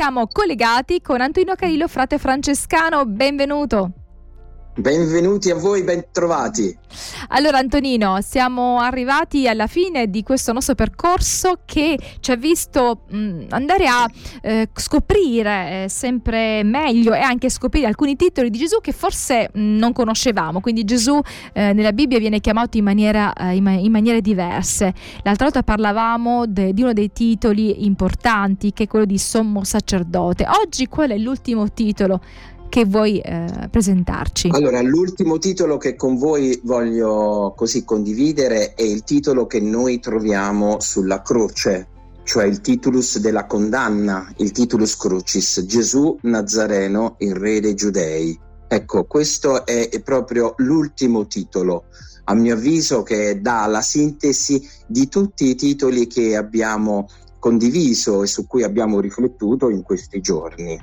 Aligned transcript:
siamo 0.00 0.28
collegati 0.28 1.02
con 1.02 1.20
Antonino 1.20 1.54
Carillo, 1.54 1.86
frate 1.86 2.16
francescano, 2.16 3.04
benvenuto. 3.04 3.90
Benvenuti 4.72 5.50
a 5.50 5.56
voi, 5.56 5.82
bentrovati. 5.82 6.78
Allora 7.30 7.58
Antonino, 7.58 8.20
siamo 8.22 8.78
arrivati 8.78 9.48
alla 9.48 9.66
fine 9.66 10.08
di 10.08 10.22
questo 10.22 10.52
nostro 10.52 10.76
percorso 10.76 11.62
che 11.64 11.98
ci 12.20 12.30
ha 12.30 12.36
visto 12.36 13.02
mh, 13.08 13.46
andare 13.50 13.86
a 13.88 14.08
eh, 14.40 14.68
scoprire 14.72 15.84
eh, 15.84 15.88
sempre 15.88 16.62
meglio 16.62 17.14
e 17.14 17.18
anche 17.18 17.50
scoprire 17.50 17.88
alcuni 17.88 18.14
titoli 18.14 18.48
di 18.48 18.58
Gesù 18.58 18.80
che 18.80 18.92
forse 18.92 19.50
mh, 19.52 19.60
non 19.60 19.92
conoscevamo. 19.92 20.60
Quindi 20.60 20.84
Gesù 20.84 21.20
eh, 21.52 21.72
nella 21.72 21.92
Bibbia 21.92 22.20
viene 22.20 22.38
chiamato 22.38 22.78
in, 22.78 22.84
maniera, 22.84 23.32
eh, 23.32 23.56
in, 23.56 23.66
in 23.66 23.90
maniere 23.90 24.20
diverse. 24.20 24.94
L'altra 25.24 25.46
volta 25.46 25.64
parlavamo 25.64 26.46
de, 26.46 26.72
di 26.72 26.82
uno 26.82 26.92
dei 26.92 27.10
titoli 27.12 27.84
importanti 27.84 28.72
che 28.72 28.84
è 28.84 28.86
quello 28.86 29.04
di 29.04 29.18
sommo 29.18 29.64
sacerdote. 29.64 30.46
Oggi 30.62 30.86
qual 30.86 31.10
è 31.10 31.18
l'ultimo 31.18 31.72
titolo 31.72 32.20
che 32.70 32.86
vuoi 32.86 33.18
eh, 33.18 33.68
presentarci. 33.70 34.48
Allora, 34.52 34.80
l'ultimo 34.80 35.36
titolo 35.36 35.76
che 35.76 35.96
con 35.96 36.16
voi 36.16 36.58
voglio 36.62 37.52
così 37.54 37.84
condividere 37.84 38.72
è 38.72 38.82
il 38.82 39.04
titolo 39.04 39.46
che 39.46 39.60
noi 39.60 40.00
troviamo 40.00 40.80
sulla 40.80 41.20
croce, 41.20 41.88
cioè 42.22 42.44
il 42.44 42.62
titulus 42.62 43.18
della 43.18 43.44
condanna, 43.44 44.32
il 44.38 44.52
titulus 44.52 44.96
crucis, 44.96 45.66
Gesù 45.66 46.16
Nazareno, 46.22 47.16
il 47.18 47.34
re 47.34 47.60
dei 47.60 47.74
giudei. 47.74 48.38
Ecco, 48.68 49.04
questo 49.04 49.66
è 49.66 50.00
proprio 50.02 50.54
l'ultimo 50.58 51.26
titolo, 51.26 51.86
a 52.24 52.34
mio 52.34 52.54
avviso, 52.54 53.02
che 53.02 53.40
dà 53.40 53.66
la 53.66 53.82
sintesi 53.82 54.64
di 54.86 55.08
tutti 55.08 55.48
i 55.48 55.56
titoli 55.56 56.06
che 56.06 56.36
abbiamo 56.36 57.08
condiviso 57.40 58.22
e 58.22 58.28
su 58.28 58.46
cui 58.46 58.62
abbiamo 58.62 59.00
riflettuto 59.00 59.70
in 59.70 59.82
questi 59.82 60.20
giorni. 60.20 60.78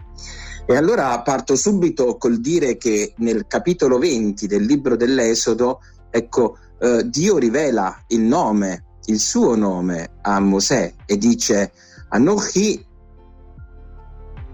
E 0.70 0.76
allora 0.76 1.22
parto 1.22 1.56
subito 1.56 2.18
col 2.18 2.42
dire 2.42 2.76
che 2.76 3.14
nel 3.20 3.48
capitolo 3.48 3.98
20 3.98 4.48
del 4.48 4.66
libro 4.66 4.98
dell'Esodo, 4.98 5.80
ecco, 6.10 6.58
eh, 6.80 7.08
Dio 7.08 7.38
rivela 7.38 8.04
il 8.08 8.20
nome, 8.20 8.98
il 9.06 9.18
suo 9.18 9.56
nome 9.56 10.18
a 10.24 10.42
Mosè 10.42 10.94
e 11.06 11.18
dice 11.18 11.72
Anochi 12.10 12.86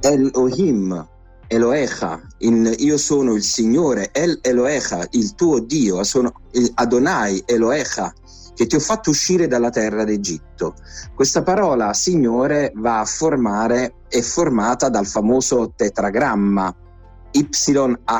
Elohim, 0.01 1.07
Eloecha, 1.47 2.21
io 2.37 2.97
sono 2.97 3.33
il 3.33 3.43
Signore, 3.43 4.09
El 4.11 4.37
Eloecha, 4.41 5.07
il 5.11 5.33
tuo 5.33 5.59
Dio, 5.59 6.03
sono 6.03 6.31
Adonai 6.75 7.41
Eloecha, 7.45 8.13
che 8.53 8.67
ti 8.67 8.75
ho 8.75 8.79
fatto 8.79 9.09
uscire 9.09 9.47
dalla 9.47 9.69
terra 9.69 10.03
d'Egitto. 10.03 10.75
Questa 11.13 11.43
parola 11.43 11.93
Signore 11.93 12.71
va 12.75 12.99
a 12.99 13.05
formare, 13.05 13.95
è 14.07 14.21
formata 14.21 14.89
dal 14.89 15.05
famoso 15.07 15.73
tetragramma 15.75 16.75
YHWH 17.33 18.13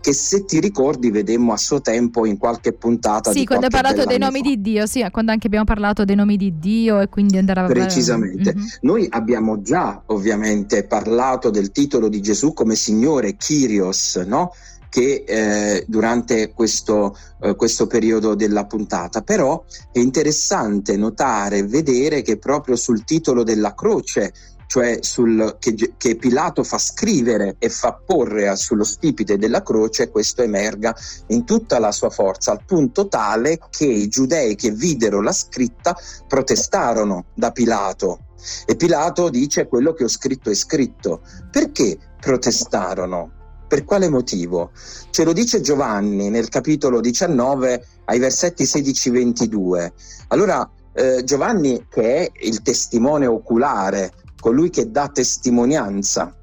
che 0.00 0.12
se 0.14 0.44
ti 0.44 0.60
ricordi 0.60 1.10
vedemmo 1.10 1.52
a 1.52 1.58
suo 1.58 1.80
tempo 1.80 2.24
in 2.24 2.38
qualche 2.38 2.72
puntata 2.72 3.32
sì 3.32 3.44
quando 3.44 3.66
hai 3.66 3.70
parlato 3.70 4.04
dei 4.04 4.18
nomi 4.18 4.40
fa. 4.40 4.48
di 4.48 4.60
Dio 4.60 4.86
sì 4.86 5.06
quando 5.10 5.32
anche 5.32 5.46
abbiamo 5.46 5.66
parlato 5.66 6.04
dei 6.04 6.16
nomi 6.16 6.36
di 6.36 6.58
Dio 6.58 7.00
e 7.00 7.08
quindi 7.08 7.36
andare 7.36 7.60
a 7.60 7.66
precisamente 7.66 8.54
mm-hmm. 8.54 8.66
noi 8.82 9.06
abbiamo 9.10 9.60
già 9.60 10.02
ovviamente 10.06 10.86
parlato 10.86 11.50
del 11.50 11.70
titolo 11.70 12.08
di 12.08 12.22
Gesù 12.22 12.54
come 12.54 12.74
Signore 12.74 13.36
Kyrios 13.36 14.16
no? 14.26 14.52
Che 14.88 15.24
eh, 15.26 15.84
durante 15.86 16.52
questo, 16.52 17.16
eh, 17.40 17.54
questo, 17.56 17.86
periodo 17.86 18.34
della 18.34 18.66
puntata. 18.66 19.22
Però 19.22 19.64
è 19.92 19.98
interessante 19.98 20.96
notare 20.96 21.58
e 21.58 21.66
vedere 21.66 22.22
che 22.22 22.38
proprio 22.38 22.76
sul 22.76 23.04
titolo 23.04 23.42
della 23.42 23.74
croce, 23.74 24.32
cioè 24.66 24.98
sul, 25.00 25.56
che, 25.58 25.94
che, 25.96 26.16
Pilato 26.16 26.62
fa 26.62 26.78
scrivere 26.78 27.56
e 27.58 27.70
fa 27.70 27.94
porre 28.04 28.54
sullo 28.56 28.84
stipite 28.84 29.38
della 29.38 29.62
croce, 29.62 30.10
questo 30.10 30.42
emerga 30.42 30.94
in 31.28 31.44
tutta 31.44 31.78
la 31.78 31.90
sua 31.90 32.10
forza, 32.10 32.52
al 32.52 32.64
punto 32.66 33.08
tale 33.08 33.58
che 33.70 33.86
i 33.86 34.08
giudei 34.08 34.56
che 34.56 34.70
videro 34.70 35.22
la 35.22 35.32
scritta 35.32 35.96
protestarono 36.26 37.26
da 37.34 37.50
Pilato. 37.50 38.20
E 38.66 38.76
Pilato 38.76 39.30
dice 39.30 39.66
quello 39.66 39.94
che 39.94 40.04
ho 40.04 40.08
scritto 40.08 40.50
è 40.50 40.54
scritto. 40.54 41.22
Perché 41.50 41.98
protestarono? 42.20 43.37
Per 43.68 43.84
quale 43.84 44.08
motivo? 44.08 44.70
Ce 45.10 45.24
lo 45.24 45.34
dice 45.34 45.60
Giovanni 45.60 46.30
nel 46.30 46.48
capitolo 46.48 47.00
19 47.00 47.86
ai 48.06 48.18
versetti 48.18 48.64
16-22. 48.64 49.92
Allora 50.28 50.68
eh, 50.94 51.22
Giovanni 51.22 51.86
che 51.88 52.16
è 52.16 52.30
il 52.46 52.62
testimone 52.62 53.26
oculare, 53.26 54.12
colui 54.40 54.70
che 54.70 54.90
dà 54.90 55.08
testimonianza, 55.08 56.34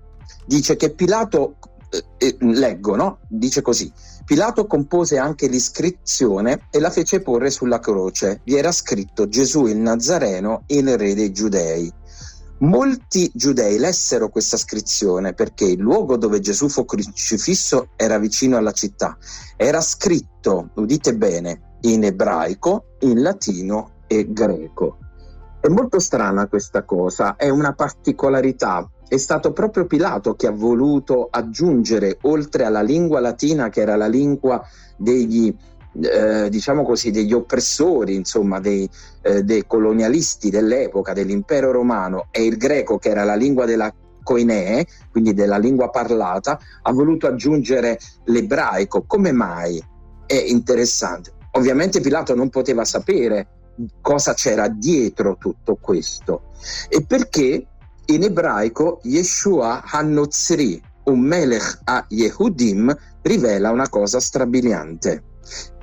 dice 0.45 0.75
che 0.75 0.93
Pilato, 0.93 1.55
eh, 1.89 2.05
eh, 2.17 2.37
leggo, 2.39 2.95
no? 2.95 3.19
Dice 3.27 3.61
così. 3.61 3.91
Pilato 4.23 4.65
compose 4.65 5.17
anche 5.17 5.47
l'iscrizione 5.47 6.67
e 6.71 6.79
la 6.79 6.89
fece 6.89 7.21
porre 7.21 7.51
sulla 7.51 7.79
croce. 7.79 8.41
Vi 8.43 8.55
era 8.55 8.71
scritto 8.71 9.27
Gesù 9.27 9.65
il 9.65 9.77
Nazareno, 9.77 10.63
il 10.67 10.97
re 10.97 11.13
dei 11.13 11.31
Giudei. 11.31 11.91
Molti 12.57 13.29
giudei 13.33 13.77
lessero 13.77 14.29
questa 14.29 14.55
scrizione 14.55 15.33
perché 15.33 15.65
il 15.65 15.79
luogo 15.79 16.15
dove 16.15 16.39
Gesù 16.39 16.69
fu 16.69 16.85
crocifisso 16.85 17.89
era 17.97 18.17
vicino 18.17 18.55
alla 18.55 18.71
città. 18.71 19.17
Era 19.57 19.81
scritto, 19.81 20.69
udite 20.75 21.15
bene, 21.15 21.77
in 21.81 22.05
ebraico, 22.05 22.95
in 23.01 23.21
latino 23.21 24.03
e 24.07 24.31
greco. 24.31 24.99
È 25.59 25.67
molto 25.67 25.99
strana 25.99 26.47
questa 26.47 26.83
cosa, 26.83 27.35
è 27.35 27.49
una 27.49 27.73
particolarità. 27.73 28.89
È 29.05 29.17
stato 29.17 29.51
proprio 29.51 29.85
Pilato 29.85 30.35
che 30.35 30.47
ha 30.47 30.51
voluto 30.51 31.27
aggiungere, 31.29 32.19
oltre 32.21 32.63
alla 32.63 32.81
lingua 32.81 33.19
latina, 33.19 33.67
che 33.67 33.81
era 33.81 33.97
la 33.97 34.07
lingua 34.07 34.65
degli 34.97 35.53
eh, 36.01 36.49
diciamo 36.49 36.83
così, 36.83 37.11
degli 37.11 37.33
oppressori, 37.33 38.15
insomma, 38.15 38.59
dei, 38.59 38.89
eh, 39.21 39.43
dei 39.43 39.65
colonialisti 39.65 40.49
dell'epoca 40.49 41.13
dell'impero 41.13 41.71
romano 41.71 42.27
e 42.31 42.43
il 42.43 42.57
greco, 42.57 42.97
che 42.97 43.09
era 43.09 43.23
la 43.23 43.35
lingua 43.35 43.65
della 43.65 43.93
koinee, 44.23 44.85
quindi 45.11 45.33
della 45.33 45.57
lingua 45.57 45.89
parlata, 45.89 46.59
ha 46.81 46.91
voluto 46.91 47.27
aggiungere 47.27 47.99
l'ebraico. 48.25 49.03
Come 49.07 49.31
mai? 49.31 49.81
È 50.25 50.33
interessante. 50.33 51.31
Ovviamente 51.51 52.01
Pilato 52.01 52.35
non 52.35 52.49
poteva 52.49 52.83
sapere 52.83 53.47
cosa 54.01 54.33
c'era 54.33 54.67
dietro 54.69 55.35
tutto 55.37 55.75
questo 55.75 56.51
e 56.87 57.03
perché 57.05 57.67
in 58.05 58.23
ebraico 58.23 58.99
Yeshua 59.03 59.83
Hanotzri, 59.85 60.81
un 61.05 61.19
melech 61.19 61.81
a 61.83 62.05
Yehudim, 62.07 62.95
rivela 63.21 63.71
una 63.71 63.89
cosa 63.89 64.19
strabiliante 64.19 65.23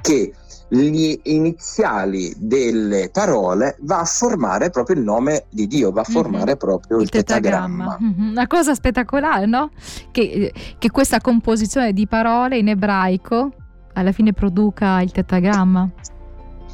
che 0.02 0.34
gli 0.68 1.20
iniziali 1.24 2.32
delle 2.38 3.10
parole 3.12 3.76
va 3.80 4.00
a 4.00 4.04
formare 4.04 4.70
proprio 4.70 4.96
il 4.96 5.02
nome 5.02 5.44
di 5.50 5.66
Dio, 5.66 5.92
va 5.92 6.00
a 6.00 6.04
mhm. 6.06 6.14
formare 6.14 6.44
mm-hmm. 6.44 6.56
proprio 6.56 6.96
il, 6.96 7.02
il 7.02 7.10
tetragramma. 7.10 7.98
Mm-hmm. 8.02 8.30
Una 8.30 8.46
cosa 8.46 8.74
spettacolare, 8.74 9.44
no? 9.44 9.70
Che, 10.10 10.52
che, 10.78 10.90
questa 10.90 11.20
composizione 11.20 11.92
di 11.92 12.06
parole 12.06 12.56
in 12.56 12.68
ebraico 12.68 13.52
alla 13.92 14.12
fine 14.12 14.32
produca 14.32 15.02
il 15.02 15.12
tetragramma. 15.12 15.90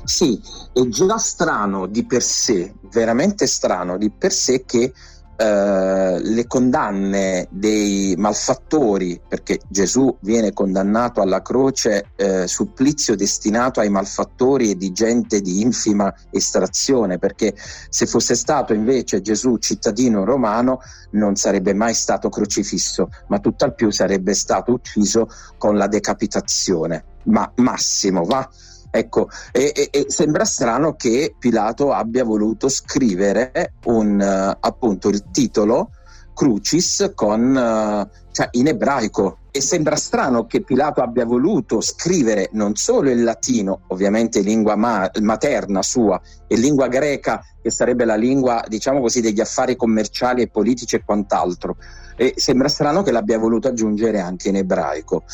Sì, 0.05 0.41
è 0.73 0.81
già 0.87 1.19
strano 1.19 1.87
di 1.87 2.05
per 2.05 2.23
sé, 2.23 2.73
veramente 2.93 3.49
strano 3.49 3.99
di 3.99 4.11
per 4.11 4.33
sé 4.33 4.65
che 4.65 4.93
eh, 5.41 6.19
le 6.21 6.47
condanne 6.49 7.47
dei 7.49 8.17
malfattori, 8.19 9.21
perché 9.29 9.61
Gesù 9.69 10.17
viene 10.23 10.53
condannato 10.53 11.21
alla 11.21 11.43
croce, 11.43 12.11
eh, 12.17 12.49
supplizio 12.49 13.15
destinato 13.15 13.79
ai 13.79 13.89
malfattori 13.89 14.73
e 14.73 14.77
di 14.77 14.91
gente 14.91 15.41
di 15.41 15.61
infima 15.61 16.13
estrazione, 16.33 17.19
perché 17.19 17.55
se 17.89 18.07
fosse 18.07 18.35
stato 18.35 18.75
invece 18.75 19.21
Gesù 19.21 19.59
cittadino 19.59 20.25
romano 20.25 20.81
non 21.13 21.37
sarebbe 21.37 21.73
mai 21.73 21.95
stato 21.95 22.29
crocifisso, 22.31 23.09
ma 23.29 23.39
tutt'al 23.39 23.77
più 23.77 23.91
sarebbe 23.93 24.35
stato 24.35 24.73
ucciso 24.73 25.29
con 25.57 25.77
la 25.77 25.87
decapitazione. 25.87 27.05
Ma 27.27 27.49
massimo, 27.57 28.25
va? 28.25 28.49
Ecco, 28.91 29.29
e, 29.53 29.73
e, 29.75 29.89
e, 29.91 30.07
sembra 30.09 30.45
strano 30.45 30.95
che 30.95 31.35
Pilato 31.39 31.93
abbia 31.93 32.25
voluto 32.25 32.69
scrivere 32.69 33.75
un, 33.85 34.19
uh, 34.19 34.57
appunto 34.61 35.09
il 35.09 35.31
titolo 35.31 35.91
Crucis 36.33 37.13
con, 37.15 37.51
uh, 37.51 38.29
cioè 38.33 38.49
in 38.53 38.69
ebraico 38.69 39.39
e 39.51 39.61
sembra 39.61 39.97
strano 39.97 40.47
che 40.47 40.63
Pilato 40.63 41.03
abbia 41.03 41.25
voluto 41.25 41.81
scrivere 41.81 42.49
non 42.53 42.77
solo 42.77 43.11
in 43.11 43.25
latino, 43.25 43.81
ovviamente 43.89 44.41
lingua 44.41 44.77
ma- 44.77 45.11
materna 45.21 45.83
sua, 45.83 46.21
e 46.47 46.57
lingua 46.57 46.87
greca, 46.87 47.45
che 47.61 47.71
sarebbe 47.71 48.05
la 48.05 48.15
lingua, 48.15 48.65
diciamo 48.69 49.01
così, 49.01 49.21
degli 49.21 49.41
affari 49.41 49.75
commerciali 49.75 50.43
e 50.43 50.49
politici 50.49 50.95
e 50.95 51.03
quant'altro, 51.05 51.77
e 52.17 52.35
sembra 52.37 52.69
strano 52.69 53.03
che 53.03 53.11
l'abbia 53.11 53.39
voluto 53.39 53.67
aggiungere 53.69 54.21
anche 54.21 54.49
in 54.49 54.57
ebraico. 54.57 55.25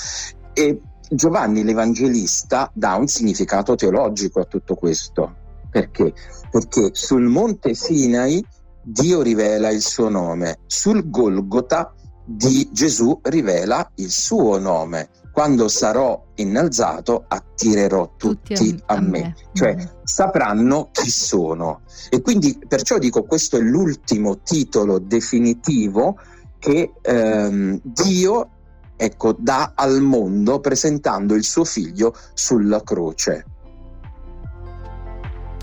E 0.55 0.81
Giovanni 1.11 1.65
l'Evangelista 1.65 2.71
dà 2.75 2.95
un 2.95 3.07
significato 3.07 3.75
teologico 3.75 4.41
a 4.41 4.45
tutto 4.45 4.75
questo. 4.75 5.43
Perché? 5.71 6.13
Perché 6.51 6.91
sul 6.93 7.25
monte 7.25 7.75
Sinai 7.75 8.45
Dio 8.83 9.23
rivela 9.23 9.71
il 9.71 9.81
suo 9.81 10.09
nome. 10.09 10.59
Sul 10.67 11.09
Golgota 11.09 11.95
di 12.25 12.69
Gesù 12.73 13.19
rivela 13.23 13.91
il 13.97 14.11
suo 14.11 14.59
nome. 14.59 15.09
Quando 15.33 15.69
sarò 15.69 16.27
innalzato 16.37 17.25
attirerò 17.27 18.15
tutti, 18.17 18.55
tutti 18.55 18.83
a, 18.87 18.95
a, 18.95 19.01
me. 19.01 19.09
me. 19.09 19.35
Cioè 19.53 19.75
mm. 19.75 19.81
sapranno 20.05 20.91
chi 20.93 21.11
sono. 21.11 21.81
E 22.09 22.21
quindi 22.21 22.59
perciò 22.69 22.99
dico 22.99 23.25
questo 23.25 23.57
è 23.57 23.61
l'ultimo 23.61 24.41
titolo 24.43 24.99
definitivo 24.99 26.19
che 26.59 26.93
ehm, 27.03 27.81
Dio 27.83 28.51
ecco, 29.05 29.35
dà 29.39 29.73
al 29.75 30.01
mondo 30.01 30.61
presentando 30.61 31.35
il 31.35 31.45
suo 31.45 31.65
figlio 31.65 32.15
sulla 32.35 32.83
croce. 32.83 33.47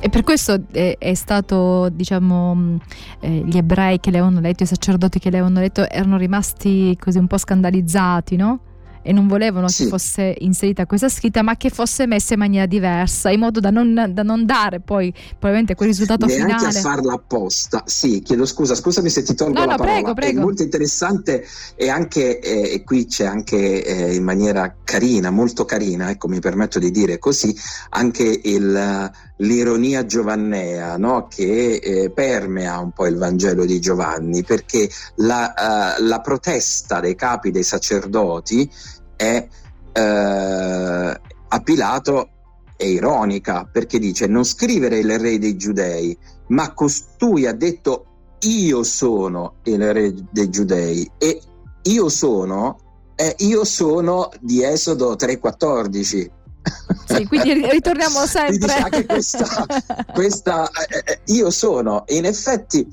E 0.04 0.10
per 0.10 0.24
questo 0.24 0.64
è, 0.72 0.96
è 0.98 1.14
stato, 1.14 1.90
diciamo, 1.90 2.56
mm, 2.56 2.76
eh, 3.20 3.30
gli 3.46 3.58
ebrei 3.58 4.00
che 4.00 4.10
le 4.10 4.18
avevano 4.18 4.40
letto, 4.42 4.64
i 4.64 4.66
sacerdoti 4.66 5.20
che 5.20 5.30
le 5.30 5.38
avevano 5.38 5.60
letto, 5.60 5.88
erano 5.88 6.18
rimasti 6.18 6.98
così 7.00 7.20
un 7.20 7.28
po' 7.28 7.38
scandalizzati, 7.38 8.36
no? 8.36 8.60
E 9.02 9.12
non 9.12 9.28
volevano 9.28 9.68
sì. 9.68 9.84
che 9.84 9.90
fosse 9.90 10.36
inserita 10.40 10.86
questa 10.86 11.10
scritta, 11.10 11.42
ma 11.42 11.56
che 11.58 11.70
fosse 11.70 12.06
messa 12.06 12.34
in 12.34 12.40
maniera 12.40 12.66
diversa, 12.66 13.30
in 13.30 13.40
modo 13.40 13.60
da 13.60 13.70
non, 13.70 14.12
da 14.14 14.24
non 14.24 14.46
dare 14.46 14.80
poi 14.80 15.14
probabilmente 15.30 15.76
quel 15.76 15.90
risultato 15.90 16.26
Neanche 16.26 16.44
finale. 16.44 16.62
Neanche 16.62 16.78
a 16.78 16.82
farla 16.82 17.14
apposta. 17.14 17.84
Sì, 17.86 18.22
chiedo 18.22 18.46
scusa, 18.46 18.76
scusami 18.76 19.10
se 19.10 19.24
ti 19.24 19.34
tolgo 19.34 19.60
no, 19.60 19.66
la 19.66 19.72
no, 19.72 19.78
parola. 19.78 19.94
Prego, 19.94 20.14
prego. 20.14 20.40
È 20.40 20.44
molto 20.44 20.64
interessante 20.64 21.46
e 21.76 21.90
anche 21.90 22.40
eh, 22.40 22.74
e 22.74 22.84
qui 22.84 23.06
c'è 23.06 23.26
anche 23.26 23.84
eh, 23.84 24.16
in 24.16 24.24
maniera 24.24 24.76
carina, 24.84 25.30
molto 25.30 25.66
carina, 25.66 26.10
ecco, 26.10 26.28
mi 26.28 26.40
permetto 26.40 26.80
di 26.80 26.92
dire 26.92 27.18
così, 27.18 27.56
anche 27.90 28.40
il, 28.44 29.12
l'ironia 29.42 30.06
giovannea 30.06 30.98
no? 30.98 31.28
che 31.28 31.76
eh, 31.76 32.10
permea 32.12 32.80
un 32.80 32.92
po' 32.92 33.08
il 33.08 33.18
Vangelo 33.18 33.66
di 33.66 33.80
Giovanni, 33.80 34.44
perché 34.44 34.90
la, 35.16 35.54
uh, 35.98 36.04
la 36.04 36.20
protesta 36.22 37.00
dei 37.00 37.16
capi 37.16 37.52
dei 37.52 37.64
sacerdoti 37.64 38.70
è 39.16 39.48
eh, 39.94 41.20
a 41.54 41.60
Pilato 41.60 42.30
è 42.78 42.86
ironica 42.86 43.70
perché 43.72 44.00
dice 44.00 44.26
non 44.26 44.44
scrivere 44.44 45.00
il 45.00 45.20
re 45.20 45.38
dei 45.38 45.58
giudei, 45.58 46.18
ma 46.48 46.74
costui 46.74 47.46
ha 47.46 47.54
detto 47.54 48.06
io 48.42 48.84
sono 48.84 49.58
il 49.64 49.94
re 49.94 50.14
dei 50.32 50.50
giudei 50.50 51.10
e 51.18 51.42
io 51.84 52.10
sono, 52.10 52.78
eh, 53.16 53.36
io 53.40 53.64
sono 53.66 54.30
di 54.40 54.64
Esodo 54.64 55.14
3,14. 55.14 56.30
Sì, 57.22 57.28
quindi 57.28 57.70
ritorniamo 57.70 58.26
sempre. 58.26 58.74
anche 58.74 59.06
questa, 59.06 59.66
questa 60.14 60.70
eh, 60.70 61.04
eh, 61.06 61.20
io 61.26 61.50
sono, 61.52 62.04
in 62.08 62.26
effetti 62.26 62.88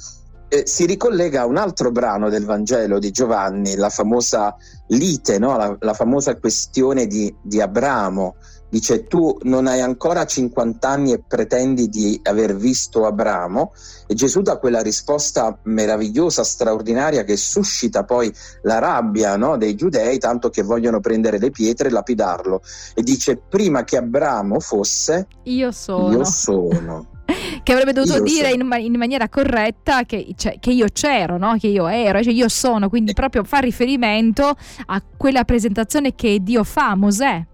eh, 0.48 0.66
si 0.66 0.86
ricollega 0.86 1.42
a 1.42 1.46
un 1.46 1.56
altro 1.56 1.90
brano 1.90 2.28
del 2.28 2.44
Vangelo 2.44 2.98
di 2.98 3.10
Giovanni, 3.10 3.76
la 3.76 3.90
famosa 3.90 4.56
lite, 4.88 5.38
no? 5.38 5.56
la, 5.56 5.76
la, 5.80 5.94
famosa 5.94 6.36
questione 6.36 7.06
di, 7.06 7.34
di, 7.42 7.60
Abramo. 7.60 8.36
Dice 8.70 9.06
tu 9.06 9.38
non 9.43 9.67
hai 9.67 9.81
ancora 9.81 10.26
50 10.26 10.88
anni 10.88 11.12
e 11.12 11.23
pretendi 11.26 11.88
di 11.88 12.20
aver 12.25 12.55
visto 12.55 13.06
Abramo 13.06 13.73
e 14.06 14.15
Gesù 14.15 14.43
dà 14.43 14.59
quella 14.59 14.82
risposta 14.82 15.59
meravigliosa, 15.65 16.44
straordinaria 16.44 17.25
che 17.25 17.37
suscita 17.37 18.05
poi 18.05 18.32
la 18.62 18.79
rabbia 18.79 19.37
no? 19.37 19.56
dei 19.56 19.75
giudei 19.75 20.19
tanto 20.19 20.50
che 20.50 20.62
vogliono 20.62 21.00
prendere 21.00 21.38
le 21.38 21.50
pietre 21.50 21.88
e 21.88 21.91
lapidarlo 21.93 22.61
e 22.94 23.03
dice 23.03 23.37
prima 23.37 23.85
che 23.85 23.97
Abramo 23.97 24.61
fosse 24.61 25.26
io 25.44 25.73
sono. 25.73 26.12
Io 26.12 26.25
sono. 26.25 27.06
che 27.62 27.73
avrebbe 27.73 27.93
dovuto 27.93 28.17
io 28.17 28.23
dire 28.23 28.50
in, 28.50 28.67
in, 28.79 28.97
maniera 28.97 29.29
corretta 29.29 30.05
che, 30.05 30.35
cioè, 30.37 30.59
che 30.59 30.70
io 30.70 30.87
c'ero, 30.93 31.37
no? 31.37 31.56
che 31.59 31.67
io 31.69 31.87
ero, 31.87 32.23
cioè 32.23 32.32
io 32.32 32.49
sono, 32.49 32.88
quindi 32.88 33.12
proprio 33.12 33.44
fa 33.44 33.59
riferimento 33.59 34.56
a 34.87 35.03
quella 35.17 35.44
presentazione 35.44 36.15
che 36.15 36.38
Dio 36.41 36.65
fa 36.65 36.91
a 36.91 36.94
Mosè. 36.94 37.47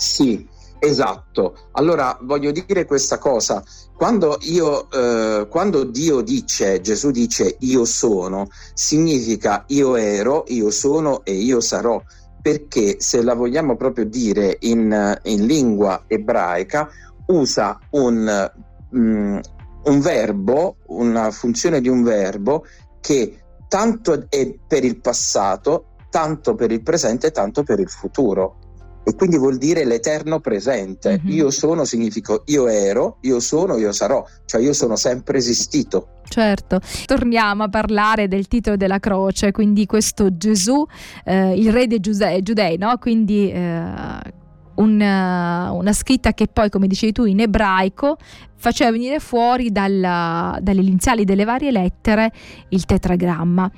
Sì, 0.00 0.48
esatto. 0.78 1.68
Allora 1.72 2.18
voglio 2.22 2.50
dire 2.52 2.86
questa 2.86 3.18
cosa. 3.18 3.62
Quando, 3.94 4.38
io, 4.40 4.90
eh, 4.90 5.46
quando 5.48 5.84
Dio 5.84 6.22
dice, 6.22 6.80
Gesù 6.80 7.10
dice 7.10 7.56
io 7.60 7.84
sono, 7.84 8.48
significa 8.72 9.64
io 9.68 9.96
ero, 9.96 10.44
io 10.48 10.70
sono 10.70 11.22
e 11.24 11.34
io 11.34 11.60
sarò 11.60 12.02
perché 12.40 12.96
se 12.98 13.22
la 13.22 13.34
vogliamo 13.34 13.76
proprio 13.76 14.06
dire 14.06 14.56
in, 14.60 15.20
in 15.24 15.44
lingua 15.44 16.04
ebraica, 16.06 16.88
usa 17.26 17.78
un, 17.90 18.50
um, 18.92 19.40
un 19.84 20.00
verbo, 20.00 20.76
una 20.86 21.30
funzione 21.30 21.82
di 21.82 21.90
un 21.90 22.02
verbo 22.02 22.64
che 23.02 23.42
tanto 23.68 24.24
è 24.30 24.54
per 24.66 24.84
il 24.84 24.98
passato, 24.98 25.96
tanto 26.08 26.54
per 26.54 26.72
il 26.72 26.82
presente, 26.82 27.30
tanto 27.30 27.62
per 27.64 27.78
il 27.80 27.90
futuro. 27.90 28.69
E 29.10 29.14
quindi 29.16 29.38
vuol 29.38 29.58
dire 29.58 29.84
l'eterno 29.84 30.38
presente. 30.38 31.20
Mm-hmm. 31.20 31.36
Io 31.36 31.50
sono 31.50 31.84
significa 31.84 32.40
io 32.46 32.68
ero, 32.68 33.18
io 33.22 33.40
sono, 33.40 33.76
io 33.76 33.90
sarò, 33.90 34.24
cioè 34.44 34.60
io 34.60 34.72
sono 34.72 34.94
sempre 34.94 35.38
esistito. 35.38 36.20
Certo, 36.28 36.78
torniamo 37.06 37.64
a 37.64 37.68
parlare 37.68 38.28
del 38.28 38.46
titolo 38.46 38.76
della 38.76 39.00
croce, 39.00 39.50
quindi 39.50 39.84
questo 39.86 40.36
Gesù, 40.36 40.86
eh, 41.24 41.58
il 41.58 41.72
re 41.72 41.88
dei 41.88 41.98
giudei, 41.98 42.78
no? 42.78 42.96
quindi 42.98 43.50
eh, 43.50 44.20
una, 44.76 45.72
una 45.72 45.92
scritta 45.92 46.32
che 46.32 46.46
poi, 46.46 46.70
come 46.70 46.86
dicevi 46.86 47.10
tu, 47.10 47.24
in 47.24 47.40
ebraico 47.40 48.16
faceva 48.54 48.92
venire 48.92 49.18
fuori 49.18 49.72
dalla, 49.72 50.56
dalle 50.60 50.82
iniziali 50.82 51.24
delle 51.24 51.44
varie 51.44 51.72
lettere 51.72 52.30
il 52.68 52.84
tetragramma. 52.84 53.68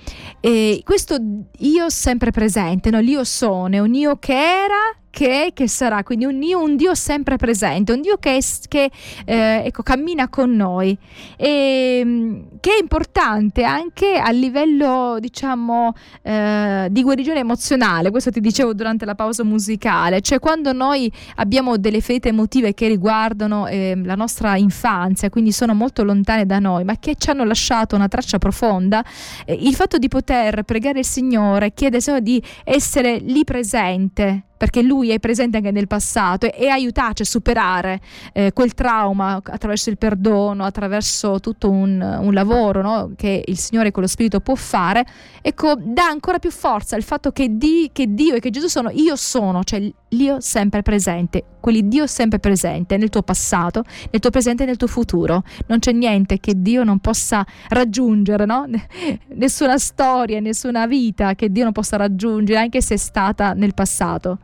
E 0.41 0.83
questo 0.85 1.17
io 1.61 1.89
sempre 1.89 2.33
presente, 2.33 2.91
no? 2.91 3.01
l'io 3.01 3.25
sono, 3.25 3.75
è 3.77 3.79
un 3.79 3.95
io 3.95 4.19
che 4.19 4.35
era 4.35 5.02
che 5.13 5.51
che 5.53 5.69
sarà, 5.69 6.03
quindi 6.03 6.25
un 6.25 6.41
Dio, 6.41 6.61
un 6.61 6.75
Dio 6.75 6.95
sempre 6.95 7.37
presente, 7.37 7.93
un 7.93 8.01
Dio 8.01 8.17
che, 8.17 8.43
che 8.67 8.91
eh, 9.27 9.63
ecco, 9.67 9.83
cammina 9.83 10.29
con 10.29 10.57
noi. 10.57 10.97
E 11.37 11.99
ehm, 12.01 12.45
che 12.61 12.71
è 12.71 12.81
importante 12.81 13.65
anche 13.65 14.15
a 14.15 14.31
livello 14.31 15.19
diciamo 15.21 15.93
eh, 16.23 16.89
di 16.91 17.03
guarigione 17.03 17.41
emozionale, 17.41 18.11
questo 18.11 18.31
ti 18.31 18.41
dicevo 18.41 18.73
durante 18.73 19.05
la 19.05 19.15
pausa 19.15 19.45
musicale, 19.45 20.21
cioè 20.21 20.39
quando 20.39 20.73
noi 20.73 21.13
abbiamo 21.37 21.77
delle 21.77 22.01
ferite 22.01 22.29
emotive 22.29 22.73
che 22.73 22.89
riguardano 22.89 23.67
eh, 23.67 24.01
la 24.03 24.15
nostra 24.15 24.57
infanzia, 24.57 25.29
quindi 25.29 25.53
sono 25.53 25.75
molto 25.75 26.05
lontane 26.05 26.47
da 26.47 26.59
noi, 26.59 26.85
ma 26.85 26.97
che 26.99 27.17
ci 27.19 27.31
hanno 27.31 27.45
lasciato 27.45 27.97
una 27.97 28.09
traccia 28.09 28.39
profonda, 28.39 29.05
eh, 29.45 29.55
il 29.55 29.75
fatto 29.75 29.99
di 29.99 30.09
poter 30.09 30.63
pregare 30.63 31.01
il 31.01 31.07
Signore, 31.07 31.75
chiedere 31.75 32.23
di 32.23 32.43
essere 32.65 33.19
lì 33.19 33.45
presente 33.45 34.45
perché 34.63 34.81
lui 34.81 35.02
è 35.11 35.19
presente 35.19 35.59
anche 35.59 35.71
nel 35.71 35.87
passato 35.87 36.47
e, 36.47 36.55
e 36.57 36.69
aiutarci 36.69 37.23
a 37.23 37.25
superare 37.25 38.01
eh, 38.33 38.53
quel 38.53 38.75
trauma 38.75 39.41
attraverso 39.43 39.91
il 39.91 39.99
perdono, 39.99 40.65
attraverso 40.65 41.41
tutto 41.41 41.71
un, 41.71 42.01
un 42.01 42.33
lavoro 42.33 42.83
no? 42.83 43.13
che 43.17 43.43
il 43.47 43.59
Signore 43.59 43.91
con 43.91 44.03
lo 44.03 44.09
Spirito 44.09 44.41
può 44.41 44.55
fare, 44.55 45.05
ecco, 45.41 45.75
dà 45.79 46.05
ancora 46.05 46.39
più 46.39 46.51
forza 46.51 46.97
il 46.97 47.03
fatto 47.03 47.33
che, 47.33 47.57
di, 47.57 47.91
che 47.93 48.13
Dio 48.13 48.35
e 48.35 48.41
che 48.41 48.51
Gesù 48.51 48.69
sono 48.69 48.91
io 48.91 49.17
sono, 49.17 49.63
cioè 49.65 49.81
l'io 50.13 50.41
sempre 50.41 50.83
presente, 50.83 51.45
quell'Iddio 51.61 52.07
sempre 52.07 52.39
presente 52.39 52.97
nel 52.97 53.09
tuo 53.09 53.23
passato, 53.23 53.85
nel 54.11 54.21
tuo 54.21 54.31
presente 54.31 54.63
e 54.63 54.67
nel 54.67 54.77
tuo 54.77 54.87
futuro. 54.87 55.43
Non 55.67 55.79
c'è 55.79 55.93
niente 55.93 56.39
che 56.39 56.55
Dio 56.57 56.85
non 56.85 56.99
possa 56.99 57.45
raggiungere, 57.69 58.45
no? 58.45 58.67
nessuna 59.35 59.79
storia, 59.79 60.41
nessuna 60.41 60.87
vita 60.87 61.35
che 61.35 61.51
Dio 61.51 61.65
non 61.65 61.73
possa 61.73 61.97
raggiungere, 61.97 62.59
anche 62.59 62.81
se 62.81 62.95
è 62.95 62.99
stata 62.99 63.53
nel 63.53 63.75
passato. 63.75 64.39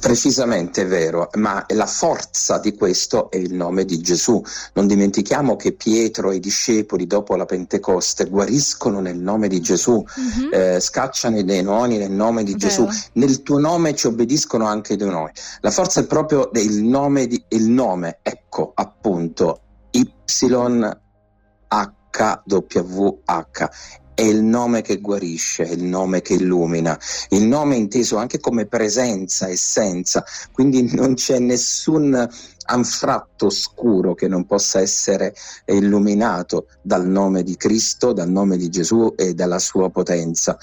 Precisamente 0.00 0.82
è 0.82 0.86
vero, 0.86 1.30
ma 1.34 1.64
la 1.68 1.86
forza 1.86 2.58
di 2.58 2.74
questo 2.74 3.30
è 3.30 3.36
il 3.36 3.54
nome 3.54 3.84
di 3.84 4.00
Gesù. 4.00 4.42
Non 4.74 4.86
dimentichiamo 4.86 5.56
che 5.56 5.72
Pietro 5.72 6.30
e 6.30 6.36
i 6.36 6.40
discepoli 6.40 7.06
dopo 7.06 7.34
la 7.36 7.46
Pentecoste 7.46 8.26
guariscono 8.26 9.00
nel 9.00 9.16
nome 9.16 9.48
di 9.48 9.60
Gesù, 9.62 10.04
mm-hmm. 10.20 10.52
eh, 10.52 10.80
scacciano 10.80 11.38
i 11.38 11.44
demoni 11.44 11.96
nel 11.96 12.10
nome 12.10 12.44
di 12.44 12.52
vero. 12.52 12.68
Gesù. 12.68 12.88
Nel 13.14 13.42
tuo 13.42 13.58
nome 13.58 13.94
ci 13.94 14.06
obbediscono 14.06 14.66
anche 14.66 14.92
i 14.92 14.96
demoni. 14.96 15.32
La 15.60 15.70
forza 15.70 16.00
è 16.00 16.06
proprio 16.06 16.50
del 16.52 16.82
nome, 16.82 17.26
di, 17.26 17.42
il 17.48 17.70
nome, 17.70 18.18
ecco 18.22 18.72
appunto, 18.74 19.60
YHWH 22.14 23.68
è 24.14 24.22
il 24.22 24.42
nome 24.42 24.82
che 24.82 25.00
guarisce, 25.00 25.64
è 25.64 25.72
il 25.72 25.82
nome 25.82 26.22
che 26.22 26.34
illumina, 26.34 26.98
il 27.30 27.42
nome 27.42 27.76
inteso 27.76 28.16
anche 28.16 28.38
come 28.38 28.66
presenza, 28.66 29.48
essenza, 29.48 30.24
quindi 30.52 30.94
non 30.94 31.14
c'è 31.14 31.38
nessun 31.40 32.28
anfratto 32.66 33.50
scuro 33.50 34.14
che 34.14 34.28
non 34.28 34.46
possa 34.46 34.80
essere 34.80 35.34
illuminato 35.66 36.66
dal 36.80 37.06
nome 37.06 37.42
di 37.42 37.56
Cristo, 37.56 38.12
dal 38.12 38.30
nome 38.30 38.56
di 38.56 38.70
Gesù 38.70 39.12
e 39.16 39.34
dalla 39.34 39.58
sua 39.58 39.90
potenza. 39.90 40.56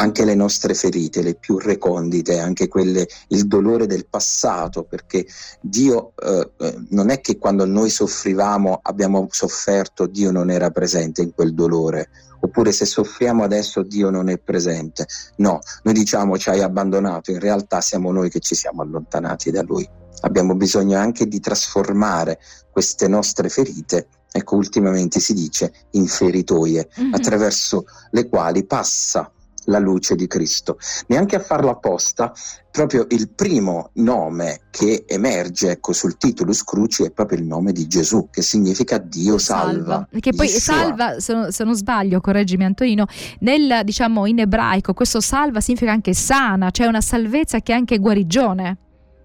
anche 0.00 0.24
le 0.24 0.34
nostre 0.34 0.72
ferite, 0.72 1.20
le 1.20 1.34
più 1.34 1.58
recondite, 1.58 2.38
anche 2.38 2.68
quelle, 2.68 3.06
il 3.28 3.46
dolore 3.46 3.86
del 3.86 4.06
passato, 4.08 4.84
perché 4.84 5.26
Dio 5.60 6.14
eh, 6.16 6.52
eh, 6.56 6.74
non 6.88 7.10
è 7.10 7.20
che 7.20 7.36
quando 7.36 7.66
noi 7.66 7.90
soffrivamo 7.90 8.78
abbiamo 8.82 9.26
sofferto, 9.30 10.06
Dio 10.06 10.30
non 10.30 10.48
era 10.48 10.70
presente 10.70 11.20
in 11.20 11.34
quel 11.34 11.52
dolore, 11.52 12.08
oppure 12.40 12.72
se 12.72 12.84
soffriamo 12.84 13.44
adesso 13.44 13.82
Dio 13.82 14.10
non 14.10 14.28
è 14.28 14.38
presente. 14.38 15.06
No, 15.36 15.60
noi 15.82 15.94
diciamo 15.94 16.38
ci 16.38 16.50
hai 16.50 16.60
abbandonato, 16.60 17.30
in 17.30 17.38
realtà 17.38 17.80
siamo 17.80 18.10
noi 18.12 18.30
che 18.30 18.40
ci 18.40 18.54
siamo 18.54 18.82
allontanati 18.82 19.50
da 19.50 19.62
Lui. 19.62 19.88
Abbiamo 20.22 20.54
bisogno 20.54 20.98
anche 20.98 21.26
di 21.26 21.40
trasformare 21.40 22.38
queste 22.70 23.08
nostre 23.08 23.48
ferite 23.48 24.08
ecco 24.32 24.56
ultimamente 24.56 25.18
si 25.18 25.34
dice 25.34 25.72
in 25.92 26.06
feritoie, 26.06 26.88
mm-hmm. 27.00 27.14
attraverso 27.14 27.84
le 28.10 28.28
quali 28.28 28.64
passa 28.64 29.30
la 29.64 29.78
luce 29.78 30.14
di 30.14 30.26
Cristo. 30.26 30.78
Neanche 31.06 31.36
a 31.36 31.40
farlo 31.40 31.70
apposta, 31.70 32.32
proprio 32.70 33.06
il 33.10 33.30
primo 33.30 33.90
nome 33.94 34.60
che 34.70 35.04
emerge 35.06 35.70
ecco, 35.72 35.92
sul 35.92 36.16
titolus 36.16 36.62
cruci 36.62 37.04
è 37.04 37.10
proprio 37.10 37.38
il 37.38 37.44
nome 37.44 37.72
di 37.72 37.86
Gesù, 37.86 38.28
che 38.30 38.42
significa 38.42 38.98
Dio 38.98 39.38
salva. 39.38 40.06
salva. 40.08 40.08
Che 40.18 40.32
poi 40.32 40.46
Yeshua. 40.46 40.74
salva, 40.74 41.20
se 41.20 41.32
non, 41.34 41.52
se 41.52 41.64
non, 41.64 41.74
sbaglio, 41.74 42.20
correggimi 42.20 42.64
Antonino, 42.64 43.06
nel, 43.40 43.80
diciamo, 43.84 44.26
in 44.26 44.38
ebraico 44.38 44.94
questo 44.94 45.20
salva 45.20 45.60
significa 45.60 45.92
anche 45.92 46.14
sana, 46.14 46.70
cioè 46.70 46.86
una 46.86 47.00
salvezza 47.00 47.60
che 47.60 47.72
è 47.72 47.76
anche 47.76 47.98
guarigione. 47.98 48.76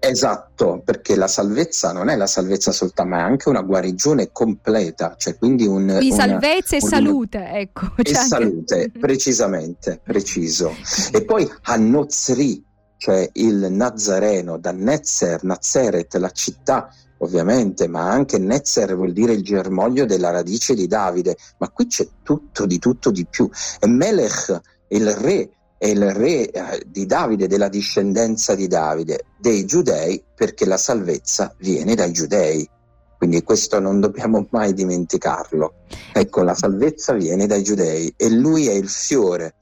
Esatto, 0.08 0.82
perché 0.84 1.16
la 1.16 1.28
salvezza 1.28 1.92
non 1.92 2.08
è 2.08 2.16
la 2.16 2.26
salvezza 2.26 2.72
soltanto, 2.72 3.10
ma 3.10 3.18
è 3.18 3.22
anche 3.22 3.48
una 3.48 3.62
guarigione 3.62 4.30
completa, 4.32 5.14
cioè 5.16 5.36
quindi 5.36 5.66
un... 5.66 5.86
Quindi 5.98 6.12
salvezza 6.12 6.76
e 6.76 6.80
un, 6.82 6.88
salute, 6.88 7.48
ecco. 7.52 7.86
E 7.96 8.14
anche... 8.14 8.14
salute, 8.14 8.92
precisamente, 8.98 10.00
preciso. 10.02 10.74
E 11.12 11.24
poi 11.24 11.50
Hanozri, 11.62 12.64
cioè 12.96 13.28
il 13.34 13.66
Nazareno, 13.70 14.58
da 14.58 14.72
Netzer, 14.72 15.44
Nazeret, 15.44 16.14
la 16.16 16.30
città 16.30 16.88
ovviamente, 17.18 17.88
ma 17.88 18.10
anche 18.10 18.38
Netzer 18.38 18.94
vuol 18.94 19.12
dire 19.12 19.32
il 19.32 19.42
germoglio 19.42 20.04
della 20.04 20.30
radice 20.30 20.74
di 20.74 20.86
Davide, 20.86 21.36
ma 21.58 21.70
qui 21.70 21.86
c'è 21.86 22.06
tutto 22.22 22.66
di 22.66 22.78
tutto 22.78 23.10
di 23.10 23.26
più. 23.28 23.48
E 23.80 23.86
Melech, 23.86 24.60
il 24.88 25.10
re, 25.14 25.50
è 25.78 25.86
il 25.86 26.12
re 26.12 26.50
eh, 26.50 26.82
di 26.86 27.06
Davide, 27.06 27.46
della 27.46 27.68
discendenza 27.68 28.54
di 28.54 28.66
Davide, 28.66 29.26
dei 29.38 29.64
giudei, 29.64 30.22
perché 30.34 30.64
la 30.64 30.76
salvezza 30.76 31.54
viene 31.58 31.94
dai 31.94 32.12
giudei. 32.12 32.68
Quindi 33.16 33.42
questo 33.42 33.80
non 33.80 34.00
dobbiamo 34.00 34.46
mai 34.50 34.74
dimenticarlo. 34.74 35.74
Ecco, 36.12 36.42
la 36.42 36.54
salvezza 36.54 37.12
viene 37.14 37.46
dai 37.46 37.62
giudei 37.62 38.12
e 38.16 38.30
lui 38.30 38.68
è 38.68 38.72
il 38.72 38.88
fiore 38.88 39.54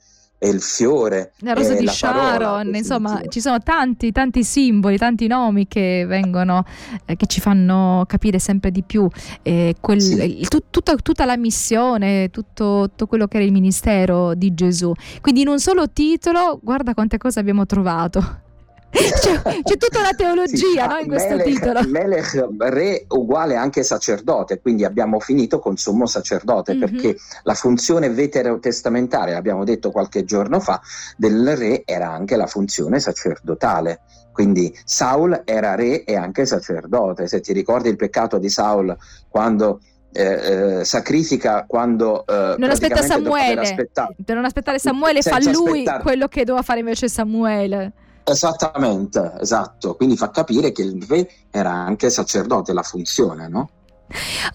è 0.44 0.48
il 0.48 0.60
fiore. 0.60 1.32
La 1.38 1.54
rosa 1.54 1.74
di 1.74 1.84
la 1.84 1.92
Sharon, 1.92 2.22
parola, 2.22 2.76
insomma, 2.76 3.22
ci 3.28 3.40
sono 3.40 3.58
tanti, 3.60 4.12
tanti 4.12 4.44
simboli, 4.44 4.98
tanti 4.98 5.26
nomi 5.26 5.66
che 5.66 6.04
vengono, 6.06 6.64
eh, 7.06 7.16
che 7.16 7.26
ci 7.26 7.40
fanno 7.40 8.04
capire 8.06 8.38
sempre 8.38 8.70
di 8.70 8.82
più 8.82 9.08
eh, 9.42 9.74
quel, 9.80 10.02
sì. 10.02 10.40
il, 10.40 10.48
tu, 10.48 10.64
tutta, 10.68 10.94
tutta, 10.96 11.24
la 11.24 11.38
missione, 11.38 12.28
tutto, 12.30 12.88
tutto, 12.88 13.06
quello 13.06 13.26
che 13.26 13.38
era 13.38 13.46
il 13.46 13.52
ministero 13.52 14.34
di 14.34 14.52
Gesù. 14.52 14.92
Quindi 15.22 15.40
in 15.40 15.48
un 15.48 15.58
solo 15.58 15.90
titolo, 15.90 16.60
guarda 16.62 16.92
quante 16.92 17.16
cose 17.16 17.40
abbiamo 17.40 17.64
trovato. 17.64 18.42
C'è, 18.94 19.62
c'è, 19.62 19.76
tutta 19.76 19.98
una 19.98 20.14
teologia 20.14 20.56
sì, 20.56 20.76
no, 20.86 20.98
in 20.98 21.06
questo 21.08 21.36
Melech, 21.36 21.52
titolo. 21.52 21.80
Melech, 21.88 22.48
re 22.58 23.04
uguale 23.08 23.56
anche 23.56 23.82
sacerdote, 23.82 24.60
quindi 24.60 24.84
abbiamo 24.84 25.18
finito 25.18 25.58
con 25.58 25.76
sommo 25.76 26.06
sacerdote, 26.06 26.74
mm-hmm. 26.74 26.80
perché 26.80 27.16
la 27.42 27.54
funzione 27.54 28.08
veterotestamentaria, 28.10 29.36
abbiamo 29.36 29.64
detto 29.64 29.90
qualche 29.90 30.24
giorno 30.24 30.60
fa, 30.60 30.80
del 31.16 31.56
re 31.56 31.82
era 31.84 32.10
anche 32.10 32.36
la 32.36 32.46
funzione 32.46 33.00
sacerdotale. 33.00 34.00
Quindi 34.32 34.76
Saul 34.84 35.42
era 35.44 35.76
re 35.76 36.02
e 36.02 36.16
anche 36.16 36.44
sacerdote. 36.44 37.28
Se 37.28 37.40
ti 37.40 37.52
ricordi 37.52 37.88
il 37.88 37.96
peccato 37.96 38.38
di 38.38 38.48
Saul 38.48 38.96
quando 39.28 39.80
eh, 40.12 40.78
eh, 40.78 40.84
sacrifica 40.84 41.64
quando 41.66 42.24
eh, 42.24 42.54
non 42.56 42.70
aspetta 42.70 43.02
Samuele 43.02 43.74
per 44.24 44.36
non 44.36 44.44
aspettare 44.44 44.78
Samuele 44.78 45.22
fa 45.22 45.40
lui 45.50 45.84
quello 46.02 46.28
che 46.28 46.44
doveva 46.44 46.62
fare 46.62 46.78
invece 46.78 47.08
Samuele 47.08 47.92
Esattamente, 48.26 49.35
esatto. 49.38 49.97
Quindi 49.97 50.16
fa 50.16 50.31
capire 50.31 50.73
che 50.73 50.83
il 50.83 51.02
re 51.07 51.28
era 51.50 51.71
anche 51.73 52.09
sacerdote, 52.09 52.73
la 52.73 52.83
funzione, 52.83 53.49
no? 53.49 53.69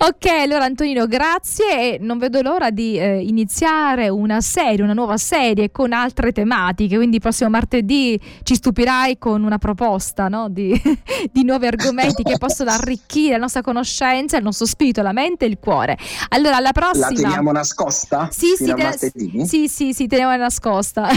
Ok, 0.01 0.25
allora 0.27 0.63
Antonino, 0.63 1.07
grazie 1.07 1.95
e 1.95 1.97
non 1.99 2.17
vedo 2.17 2.41
l'ora 2.41 2.69
di 2.69 2.97
eh, 2.97 3.19
iniziare 3.19 4.07
una 4.07 4.39
serie, 4.41 4.83
una 4.83 4.93
nuova 4.93 5.17
serie 5.17 5.71
con 5.71 5.91
altre 5.91 6.31
tematiche, 6.31 6.95
quindi 6.95 7.19
prossimo 7.19 7.49
martedì 7.49 8.19
ci 8.43 8.55
stupirai 8.55 9.17
con 9.17 9.43
una 9.43 9.57
proposta 9.57 10.27
no? 10.27 10.47
di, 10.49 10.79
di, 11.31 11.43
nuovi 11.43 11.67
argomenti 11.67 12.23
che 12.23 12.37
possono 12.37 12.69
arricchire 12.69 13.33
la 13.33 13.39
nostra 13.39 13.61
conoscenza, 13.61 14.37
il 14.37 14.43
nostro 14.43 14.65
spirito, 14.65 15.01
la 15.01 15.11
mente 15.11 15.45
e 15.45 15.49
il 15.49 15.57
cuore. 15.59 15.97
Allora, 16.29 16.57
alla 16.57 16.71
prossima... 16.71 17.09
La 17.09 17.15
teniamo 17.15 17.51
nascosta? 17.51 18.29
Sì, 18.31 18.53
sì, 18.55 18.73
te- 18.73 19.45
sì, 19.45 19.67
sì, 19.67 19.93
sì, 19.93 20.07
teniamo 20.07 20.35
nascosta. 20.37 21.09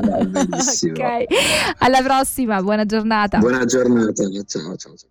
Dai, 0.00 0.26
bellissimo. 0.26 0.92
ok, 0.98 1.24
alla 1.78 2.02
prossima, 2.02 2.60
buona 2.60 2.84
giornata. 2.84 3.38
Buona 3.38 3.64
giornata, 3.64 4.24
ciao 4.46 4.76
ciao. 4.76 4.96
ciao. 4.96 5.10